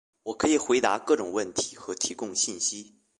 [0.23, 2.95] 我可以回答各种问题和提供信息。